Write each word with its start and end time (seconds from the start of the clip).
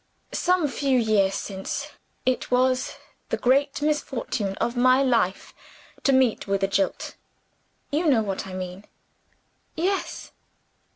Some 0.33 0.67
few 0.67 0.97
years 0.97 1.35
since 1.35 1.89
it 2.25 2.49
was 2.49 2.95
the 3.29 3.37
great 3.37 3.83
misfortune 3.83 4.55
of 4.55 4.75
my 4.75 5.03
life 5.03 5.53
to 6.05 6.11
meet 6.11 6.47
with 6.47 6.63
a 6.63 6.67
Jilt. 6.67 7.13
You 7.91 8.07
know 8.07 8.23
what 8.23 8.47
I 8.47 8.53
mean?" 8.53 8.85
"Yes." 9.75 10.31